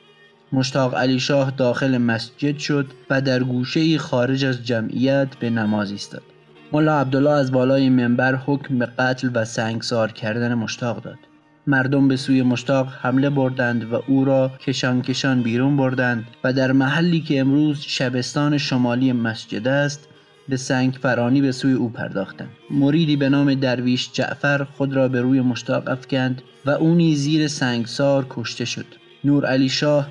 مشتاق 0.51 0.95
علی 0.95 1.19
شاه 1.19 1.51
داخل 1.51 1.97
مسجد 1.97 2.57
شد 2.57 2.87
و 3.09 3.21
در 3.21 3.43
گوشه 3.43 3.97
خارج 3.97 4.45
از 4.45 4.65
جمعیت 4.65 5.27
به 5.39 5.49
نماز 5.49 5.91
ایستاد. 5.91 6.23
ملا 6.71 6.99
عبدالله 6.99 7.31
از 7.31 7.51
بالای 7.51 7.89
منبر 7.89 8.35
حکم 8.35 8.79
به 8.79 8.85
قتل 8.85 9.29
و 9.33 9.45
سنگسار 9.45 10.11
کردن 10.11 10.53
مشتاق 10.53 11.01
داد. 11.01 11.17
مردم 11.67 12.07
به 12.07 12.15
سوی 12.15 12.41
مشتاق 12.41 12.87
حمله 13.01 13.29
بردند 13.29 13.93
و 13.93 14.01
او 14.07 14.25
را 14.25 14.51
کشان 14.59 15.01
کشان 15.01 15.43
بیرون 15.43 15.77
بردند 15.77 16.25
و 16.43 16.53
در 16.53 16.71
محلی 16.71 17.21
که 17.21 17.39
امروز 17.39 17.79
شبستان 17.79 18.57
شمالی 18.57 19.13
مسجد 19.13 19.67
است 19.67 20.07
به 20.49 20.57
سنگ 20.57 20.93
فرانی 21.01 21.41
به 21.41 21.51
سوی 21.51 21.73
او 21.73 21.89
پرداختند 21.89 22.49
مریدی 22.71 23.15
به 23.15 23.29
نام 23.29 23.53
درویش 23.53 24.09
جعفر 24.13 24.63
خود 24.63 24.93
را 24.93 25.07
به 25.07 25.21
روی 25.21 25.41
مشتاق 25.41 25.87
افکند 25.87 26.41
و 26.65 26.69
او 26.69 27.13
زیر 27.15 27.47
سنگسار 27.47 28.25
کشته 28.29 28.65
شد 28.65 28.85
نور 29.23 29.45
علی 29.45 29.69
شاه 29.69 30.07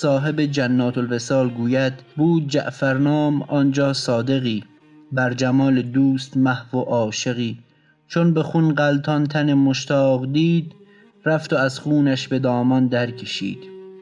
صاحب 0.00 0.40
جنات 0.40 0.98
الوسال 0.98 1.48
گوید 1.50 1.92
بود 2.16 2.48
جعفرنام 2.48 3.42
آنجا 3.42 3.92
صادقی 3.92 4.64
بر 5.12 5.34
جمال 5.34 5.82
دوست 5.82 6.36
محو 6.36 6.78
و 6.78 6.80
عاشقی. 6.80 7.58
چون 8.08 8.34
به 8.34 8.42
خون 8.42 8.74
غلطان 8.74 9.26
تن 9.26 9.54
مشتاق 9.54 10.32
دید 10.32 10.72
رفت 11.24 11.52
و 11.52 11.56
از 11.56 11.80
خونش 11.80 12.28
به 12.28 12.38
دامان 12.38 12.86
در 12.86 13.10
کشید 13.10 13.58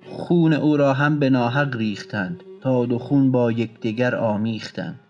خون 0.07 0.53
او 0.53 0.77
را 0.77 0.93
هم 0.93 1.19
به 1.19 1.31
ناحق 1.31 1.77
ریختند 1.77 2.43
تا 2.63 2.87
دو 2.87 2.99
خون 2.99 3.33
با 3.33 3.53
یکدیگر 3.53 4.15
آمیختند. 4.15 5.01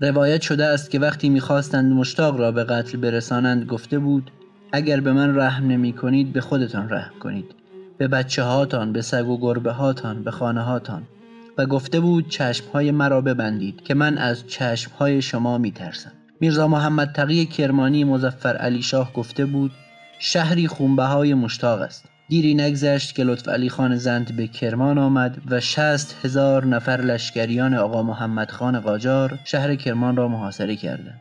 روایت 0.00 0.40
شده 0.40 0.64
است 0.64 0.90
که 0.90 0.98
وقتی 0.98 1.28
می‌خواستند 1.28 1.92
مشتاق 1.92 2.40
را 2.40 2.52
به 2.52 2.64
قتل 2.64 2.98
برسانند 2.98 3.64
گفته 3.64 3.98
بود 3.98 4.30
اگر 4.72 5.00
به 5.00 5.12
من 5.12 5.36
رحم 5.36 5.66
نمی 5.66 5.92
کنید 5.92 6.32
به 6.32 6.40
خودتان 6.40 6.90
رحم 6.90 7.18
کنید. 7.20 7.61
به 7.98 8.08
بچه 8.08 8.42
هاتان 8.42 8.92
به 8.92 9.02
سگ 9.02 9.28
و 9.28 9.38
گربه 9.40 9.72
هاتان 9.72 10.24
به 10.24 10.30
خانه 10.30 10.62
هاتان 10.62 11.02
و 11.58 11.66
گفته 11.66 12.00
بود 12.00 12.28
چشم 12.28 12.64
های 12.72 12.90
مرا 12.90 13.20
ببندید 13.20 13.82
که 13.82 13.94
من 13.94 14.18
از 14.18 14.46
چشم 14.46 14.90
های 14.98 15.22
شما 15.22 15.58
می 15.58 15.72
ترسم 15.72 16.12
میرزا 16.40 16.68
محمد 16.68 17.12
تقی 17.12 17.46
کرمانی 17.46 18.04
مزفر 18.04 18.56
علی 18.56 18.82
شاه 18.82 19.12
گفته 19.12 19.46
بود 19.46 19.72
شهری 20.18 20.68
خونبهای 20.68 21.34
مشتاق 21.34 21.80
است. 21.80 22.04
دیری 22.28 22.54
نگذشت 22.54 23.14
که 23.14 23.24
لطف 23.24 23.48
علی 23.48 23.68
خان 23.68 23.96
زند 23.96 24.36
به 24.36 24.46
کرمان 24.46 24.98
آمد 24.98 25.38
و 25.50 25.60
شست 25.60 26.16
هزار 26.24 26.66
نفر 26.66 26.96
لشکریان 26.96 27.74
آقا 27.74 28.02
محمد 28.02 28.50
خان 28.50 28.80
قاجار 28.80 29.38
شهر 29.44 29.74
کرمان 29.74 30.16
را 30.16 30.28
محاصره 30.28 30.76
کردند. 30.76 31.20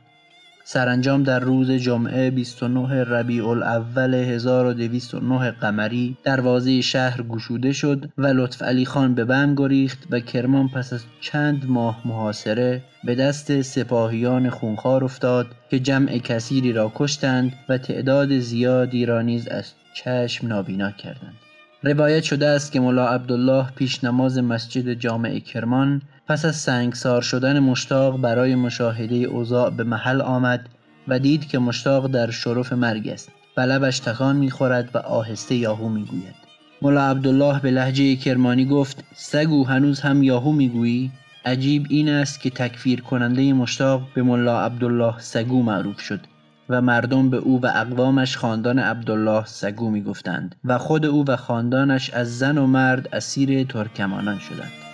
سرانجام 0.64 1.24
در 1.24 1.40
روز 1.40 1.72
جمعه 1.72 2.32
29 2.32 3.04
ربیع 3.04 3.48
الاول 3.48 4.14
1209 4.14 5.52
قمری 5.52 6.18
دروازه 6.24 6.82
شهر 6.82 7.22
گشوده 7.22 7.72
شد 7.74 8.10
و 8.18 8.28
لطف 8.28 8.62
علی 8.62 8.86
خان 8.86 9.16
به 9.16 9.26
بم 9.26 9.56
گریخت 9.56 10.08
و 10.12 10.20
کرمان 10.20 10.68
پس 10.68 10.94
از 10.94 11.04
چند 11.22 11.66
ماه 11.70 12.02
محاصره 12.06 12.82
به 13.04 13.16
دست 13.16 13.62
سپاهیان 13.62 14.50
خونخوار 14.50 15.04
افتاد 15.04 15.48
که 15.70 15.80
جمع 15.80 16.18
کثیری 16.18 16.74
را 16.74 16.92
کشتند 16.96 17.54
و 17.70 17.78
تعداد 17.78 18.40
زیادی 18.40 19.06
را 19.06 19.22
نیز 19.22 19.48
از 19.48 19.72
چشم 19.94 20.48
نابینا 20.48 20.92
کردند. 20.92 21.36
روایت 21.84 22.24
شده 22.24 22.48
است 22.48 22.72
که 22.72 22.80
ملا 22.80 23.08
عبدالله 23.08 23.66
پیش 23.76 24.04
نماز 24.04 24.38
مسجد 24.38 24.94
جامع 24.94 25.40
کرمان 25.40 26.02
پس 26.28 26.46
از 26.46 26.56
سنگسار 26.56 27.22
شدن 27.22 27.60
مشتاق 27.60 28.22
برای 28.22 28.56
مشاهده 28.56 29.16
اوضاع 29.16 29.70
به 29.70 29.84
محل 29.84 30.22
آمد 30.22 30.70
و 31.08 31.20
دید 31.20 31.48
که 31.48 31.60
مشتاق 31.60 32.08
در 32.08 32.32
شرف 32.32 32.74
مرگ 32.74 33.08
است 33.08 33.32
و 33.58 33.62
لبش 33.62 34.00
تکان 34.00 34.36
می‌خورد 34.36 34.90
و 34.94 34.98
آهسته 34.98 35.56
یاهو 35.56 35.90
می‌گوید. 35.90 36.36
ملا 36.82 37.10
عبدالله 37.10 37.60
به 37.60 37.72
لحجه 37.72 38.16
کرمانی 38.16 38.66
گفت 38.66 39.04
سگو 39.16 39.64
هنوز 39.64 40.00
هم 40.00 40.24
یاهو 40.24 40.52
می‌گویی؟ 40.52 41.12
عجیب 41.46 41.86
این 41.90 42.10
است 42.10 42.42
که 42.42 42.50
تکفیر 42.50 43.02
کننده 43.02 43.54
مشتاق 43.54 44.02
به 44.14 44.24
ملا 44.24 44.62
عبدالله 44.62 45.20
سگو 45.20 45.64
معروف 45.64 46.00
شد 46.00 46.20
و 46.70 46.82
مردم 46.82 47.30
به 47.30 47.38
او 47.38 47.62
و 47.62 47.66
اقوامش 47.66 48.38
خاندان 48.38 48.80
عبدالله 48.80 49.46
سگو 49.46 49.90
می 49.90 50.04
گفتند 50.04 50.56
و 50.66 50.78
خود 50.78 51.06
او 51.06 51.26
و 51.28 51.36
خاندانش 51.36 52.10
از 52.10 52.40
زن 52.40 52.58
و 52.58 52.68
مرد 52.68 53.10
اسیر 53.16 53.64
ترکمانان 53.64 54.40
شدند. 54.40 54.91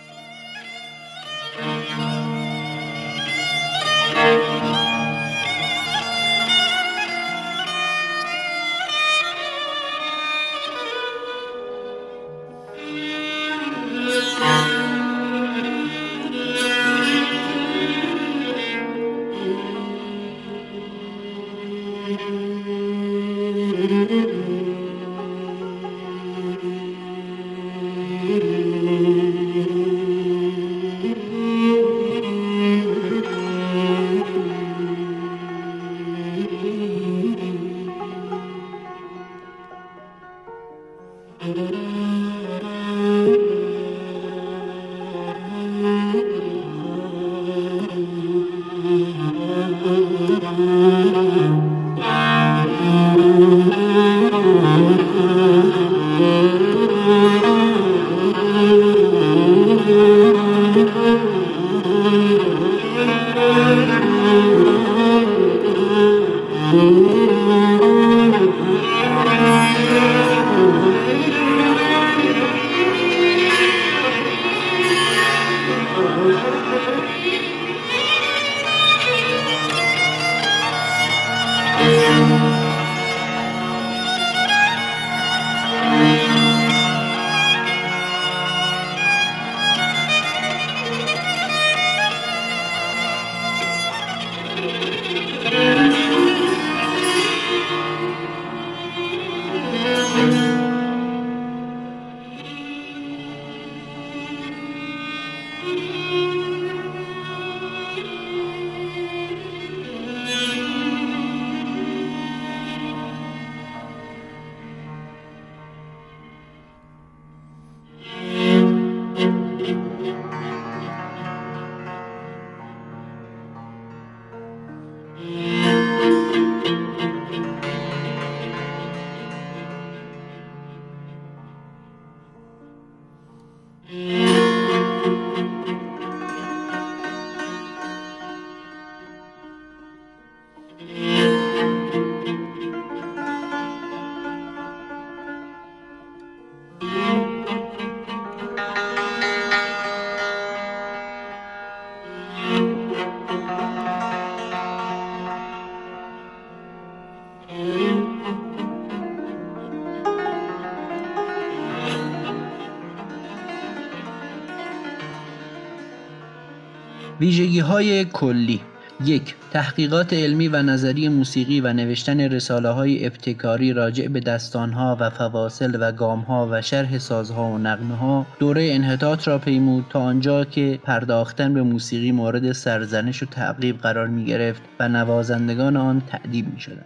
های 167.67 168.05
کلی 168.05 168.61
یک 169.05 169.35
تحقیقات 169.51 170.13
علمی 170.13 170.47
و 170.47 170.61
نظری 170.61 171.09
موسیقی 171.09 171.61
و 171.61 171.73
نوشتن 171.73 172.19
رساله 172.19 172.69
های 172.69 173.05
ابتکاری 173.05 173.73
راجع 173.73 174.07
به 174.07 174.19
دستانها 174.19 174.97
و 174.99 175.09
فواصل 175.09 175.77
و 175.79 175.91
گامها 175.91 176.47
و 176.51 176.61
شرح 176.61 176.97
سازها 176.97 177.49
و 177.49 177.57
نغمه 177.57 177.95
ها 177.95 178.25
دوره 178.39 178.69
انحطاط 178.71 179.27
را 179.27 179.37
پیمود 179.37 179.85
تا 179.89 179.99
آنجا 179.99 180.45
که 180.45 180.79
پرداختن 180.83 181.53
به 181.53 181.61
موسیقی 181.61 182.11
مورد 182.11 182.51
سرزنش 182.51 183.23
و 183.23 183.25
تعقیب 183.25 183.77
قرار 183.77 184.07
می 184.07 184.25
گرفت 184.25 184.61
و 184.79 184.87
نوازندگان 184.89 185.77
آن 185.77 186.01
تعدیب 186.07 186.53
می 186.53 186.59
شدند. 186.59 186.85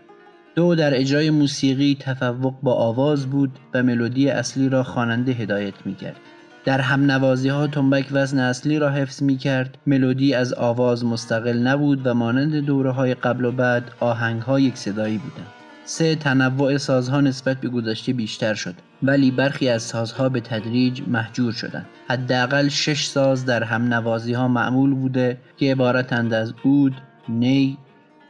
دو 0.55 0.75
در 0.75 0.99
اجرای 0.99 1.29
موسیقی 1.29 1.97
تفوق 1.99 2.53
با 2.63 2.73
آواز 2.73 3.25
بود 3.25 3.51
و 3.73 3.83
ملودی 3.83 4.29
اصلی 4.29 4.69
را 4.69 4.83
خواننده 4.83 5.31
هدایت 5.31 5.73
می 5.85 5.95
کرد. 5.95 6.19
در 6.65 6.81
هم 6.81 7.11
نوازی 7.11 7.49
ها 7.49 7.67
تنبک 7.67 8.07
وزن 8.11 8.39
اصلی 8.39 8.79
را 8.79 8.89
حفظ 8.89 9.23
می 9.23 9.37
کرد 9.37 9.77
ملودی 9.87 10.33
از 10.33 10.53
آواز 10.53 11.05
مستقل 11.05 11.57
نبود 11.57 12.07
و 12.07 12.13
مانند 12.13 12.55
دوره 12.55 12.91
های 12.91 13.13
قبل 13.13 13.45
و 13.45 13.51
بعد 13.51 13.91
آهنگ 13.99 14.41
ها 14.41 14.59
یک 14.59 14.77
صدایی 14.77 15.17
بودند. 15.17 15.47
سه 15.85 16.15
تنوع 16.15 16.77
سازها 16.77 17.21
نسبت 17.21 17.57
به 17.57 17.69
گذشته 17.69 18.13
بیشتر 18.13 18.53
شد 18.53 18.75
ولی 19.03 19.31
برخی 19.31 19.69
از 19.69 19.83
سازها 19.83 20.29
به 20.29 20.39
تدریج 20.41 21.01
محجور 21.07 21.51
شدند. 21.51 21.85
حداقل 22.09 22.67
شش 22.67 23.05
ساز 23.05 23.45
در 23.45 23.63
هم 23.63 23.93
نوازی 23.93 24.33
ها 24.33 24.47
معمول 24.47 24.93
بوده 24.93 25.37
که 25.57 25.71
عبارتند 25.71 26.33
از 26.33 26.53
اود، 26.63 26.93
نی، 27.29 27.77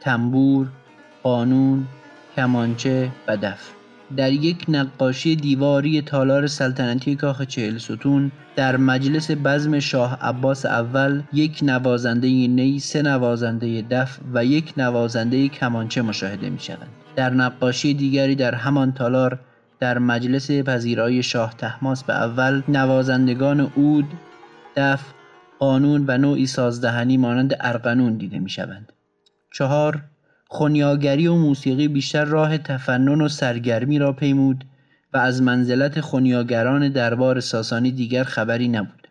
تنبور، 0.00 0.66
قانون، 1.22 1.86
کمانچه 2.36 3.10
و 3.28 3.36
دف. 3.36 3.81
در 4.16 4.32
یک 4.32 4.64
نقاشی 4.68 5.36
دیواری 5.36 6.02
تالار 6.02 6.46
سلطنتی 6.46 7.16
کاخ 7.16 7.42
چهل 7.42 7.78
ستون 7.78 8.32
در 8.56 8.76
مجلس 8.76 9.30
بزم 9.30 9.78
شاه 9.78 10.18
عباس 10.20 10.66
اول 10.66 11.22
یک 11.32 11.60
نوازنده 11.62 12.28
نی 12.28 12.80
سه 12.80 13.02
نوازنده 13.02 13.82
دف 13.82 14.18
و 14.34 14.44
یک 14.44 14.72
نوازنده 14.76 15.48
کمانچه 15.48 16.02
مشاهده 16.02 16.50
می 16.50 16.58
شوند. 16.58 16.88
در 17.16 17.30
نقاشی 17.30 17.94
دیگری 17.94 18.34
در 18.34 18.54
همان 18.54 18.92
تالار 18.92 19.38
در 19.80 19.98
مجلس 19.98 20.50
پذیرایی 20.50 21.22
شاه 21.22 21.54
تحماس 21.58 22.04
به 22.04 22.14
اول 22.14 22.62
نوازندگان 22.68 23.60
اود، 23.60 24.06
دف، 24.76 25.12
قانون 25.58 26.04
و 26.08 26.18
نوعی 26.18 26.46
سازدهنی 26.46 27.16
مانند 27.16 27.56
ارقنون 27.60 28.16
دیده 28.16 28.38
می 28.38 28.50
شوند. 28.50 28.92
چهار 29.52 30.02
خونیاگری 30.52 31.26
و 31.26 31.34
موسیقی 31.34 31.88
بیشتر 31.88 32.24
راه 32.24 32.58
تفنن 32.58 33.20
و 33.20 33.28
سرگرمی 33.28 33.98
را 33.98 34.12
پیمود 34.12 34.64
و 35.12 35.18
از 35.18 35.42
منزلت 35.42 36.00
خونیاگران 36.00 36.88
دربار 36.88 37.40
ساسانی 37.40 37.90
دیگر 37.92 38.24
خبری 38.24 38.68
نبود. 38.68 39.08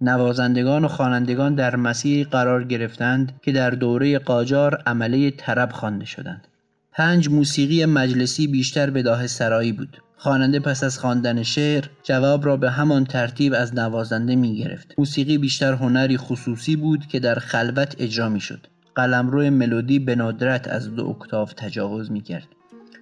نوازندگان 0.00 0.84
و 0.84 0.88
خوانندگان 0.88 1.54
در 1.54 1.76
مسیحی 1.76 2.24
قرار 2.24 2.64
گرفتند 2.64 3.32
که 3.42 3.52
در 3.52 3.70
دوره 3.70 4.18
قاجار 4.18 4.82
عمله 4.86 5.30
طرب 5.30 5.72
خوانده 5.72 6.04
شدند. 6.04 6.48
پنج 6.92 7.28
موسیقی 7.28 7.84
مجلسی 7.84 8.46
بیشتر 8.46 8.90
به 8.90 9.02
داه 9.02 9.26
سرایی 9.26 9.72
بود. 9.72 10.02
خواننده 10.16 10.60
پس 10.60 10.84
از 10.84 10.98
خواندن 10.98 11.42
شعر 11.42 11.84
جواب 12.02 12.46
را 12.46 12.56
به 12.56 12.70
همان 12.70 13.04
ترتیب 13.04 13.54
از 13.54 13.74
نوازنده 13.74 14.36
می 14.36 14.56
گرفت. 14.56 14.94
موسیقی 14.98 15.38
بیشتر 15.38 15.72
هنری 15.72 16.16
خصوصی 16.16 16.76
بود 16.76 17.06
که 17.06 17.20
در 17.20 17.34
خلوت 17.34 17.94
اجرا 17.98 18.28
می 18.28 18.40
شد. 18.40 18.66
قلمرو 18.94 19.50
ملودی 19.50 19.98
به 19.98 20.14
ندرت 20.14 20.68
از 20.68 20.94
دو 20.94 21.06
اکتاف 21.08 21.52
تجاوز 21.52 22.10
می 22.10 22.20
کرد. 22.20 22.48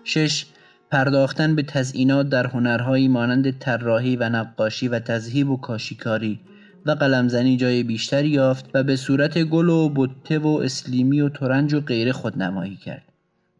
6. 0.04 0.46
پرداختن 0.90 1.56
به 1.56 1.62
تزئینات 1.62 2.28
در 2.28 2.46
هنرهایی 2.46 3.08
مانند 3.08 3.58
طراحی 3.58 4.16
و 4.16 4.28
نقاشی 4.28 4.88
و 4.88 4.98
تذهیب 4.98 5.50
و 5.50 5.56
کاشیکاری 5.56 6.40
و 6.86 6.90
قلمزنی 6.90 7.56
جای 7.56 7.82
بیشتری 7.82 8.28
یافت 8.28 8.70
و 8.74 8.82
به 8.82 8.96
صورت 8.96 9.38
گل 9.38 9.68
و 9.68 9.88
بته 9.88 10.38
و 10.38 10.48
اسلیمی 10.48 11.20
و 11.20 11.28
ترنج 11.28 11.74
و 11.74 11.80
غیره 11.80 12.12
خودنمایی 12.12 12.76
کرد. 12.76 13.02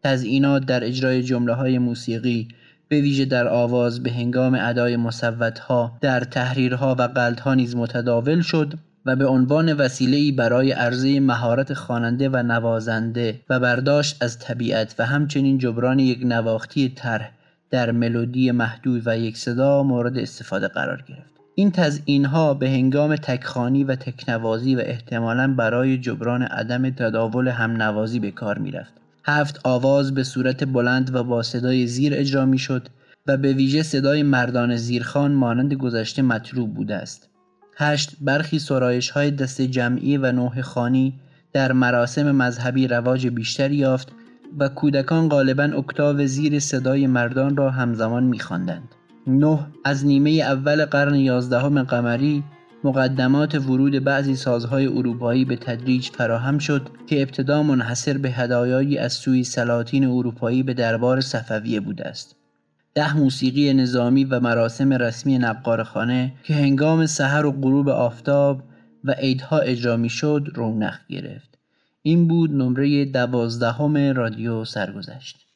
تزئینات 0.03 0.65
در 0.65 0.83
اجرای 0.83 1.23
جمله 1.23 1.53
های 1.53 1.77
موسیقی 1.77 2.47
به 2.87 3.01
ویژه 3.01 3.25
در 3.25 3.47
آواز 3.47 4.03
به 4.03 4.11
هنگام 4.11 4.57
ادای 4.61 4.97
مصوتها 4.97 5.97
در 6.01 6.19
تحریرها 6.19 6.95
و 6.99 7.01
قلدها 7.01 7.53
نیز 7.53 7.75
متداول 7.75 8.41
شد 8.41 8.73
و 9.05 9.15
به 9.15 9.25
عنوان 9.25 9.73
وسیله‌ای 9.73 10.31
برای 10.31 10.71
عرضه 10.71 11.19
مهارت 11.19 11.73
خواننده 11.73 12.29
و 12.29 12.43
نوازنده 12.43 13.39
و 13.49 13.59
برداشت 13.59 14.23
از 14.23 14.39
طبیعت 14.39 14.95
و 14.99 15.05
همچنین 15.05 15.57
جبران 15.57 15.99
یک 15.99 16.19
نواختی 16.25 16.89
طرح 16.89 17.31
در 17.69 17.91
ملودی 17.91 18.51
محدود 18.51 19.01
و 19.05 19.17
یک 19.17 19.37
صدا 19.37 19.83
مورد 19.83 20.17
استفاده 20.17 20.67
قرار 20.67 21.03
گرفت. 21.07 21.31
این 21.55 21.71
تزئینها 21.71 22.53
به 22.53 22.69
هنگام 22.69 23.15
تکخانی 23.15 23.83
و 23.83 23.95
تکنوازی 23.95 24.75
و 24.75 24.79
احتمالا 24.79 25.53
برای 25.53 25.97
جبران 25.97 26.43
عدم 26.43 26.89
تداول 26.89 27.47
هم 27.47 27.71
نوازی 27.71 28.19
به 28.19 28.31
کار 28.31 28.57
می‌رفت 28.59 28.93
هفت 29.23 29.59
آواز 29.63 30.13
به 30.13 30.23
صورت 30.23 30.63
بلند 30.63 31.15
و 31.15 31.23
با 31.23 31.43
صدای 31.43 31.87
زیر 31.87 32.13
اجرا 32.15 32.45
می‌شد 32.45 32.87
و 33.27 33.37
به 33.37 33.53
ویژه 33.53 33.83
صدای 33.83 34.23
مردان 34.23 34.75
زیرخان 34.75 35.31
مانند 35.31 35.73
گذشته 35.73 36.21
مطلوب 36.21 36.73
بوده 36.73 36.95
است. 36.95 37.30
هشت 37.77 38.15
برخی 38.21 38.59
سرایش 38.59 39.09
های 39.09 39.31
دست 39.31 39.61
جمعی 39.61 40.17
و 40.17 40.31
نوح 40.31 40.61
خانی 40.61 41.19
در 41.53 41.71
مراسم 41.71 42.31
مذهبی 42.31 42.87
رواج 42.87 43.27
بیشتری 43.27 43.75
یافت 43.75 44.11
و 44.59 44.69
کودکان 44.69 45.29
غالبا 45.29 45.63
اکتاو 45.63 46.25
زیر 46.25 46.59
صدای 46.59 47.07
مردان 47.07 47.57
را 47.57 47.71
همزمان 47.71 48.23
میخواندند. 48.23 48.95
نه 49.27 49.59
از 49.85 50.05
نیمه 50.05 50.29
اول 50.31 50.85
قرن 50.85 51.15
یازدهم 51.15 51.83
قمری 51.83 52.43
مقدمات 52.83 53.55
ورود 53.55 54.03
بعضی 54.03 54.35
سازهای 54.35 54.87
اروپایی 54.87 55.45
به 55.45 55.55
تدریج 55.55 56.09
فراهم 56.09 56.57
شد 56.57 56.89
که 57.07 57.21
ابتدا 57.21 57.63
منحصر 57.63 58.17
به 58.17 58.31
هدایایی 58.31 58.97
از 58.97 59.13
سوی 59.13 59.43
سلاطین 59.43 60.05
اروپایی 60.05 60.63
به 60.63 60.73
دربار 60.73 61.21
صفویه 61.21 61.79
بوده 61.79 62.07
است. 62.07 62.35
ده 62.95 63.17
موسیقی 63.17 63.73
نظامی 63.73 64.23
و 64.23 64.39
مراسم 64.39 64.93
رسمی 64.93 65.37
نقارخانه 65.37 66.33
که 66.43 66.55
هنگام 66.55 67.05
سحر 67.05 67.45
و 67.45 67.51
غروب 67.51 67.89
آفتاب 67.89 68.63
و 69.03 69.11
عیدها 69.11 69.59
اجرا 69.59 69.97
می‌شد 69.97 70.47
رونق 70.55 70.99
گرفت. 71.09 71.57
این 72.01 72.27
بود 72.27 72.51
نمره 72.51 73.05
دوازدهم 73.05 73.97
رادیو 73.97 74.65
سرگذشت. 74.65 75.47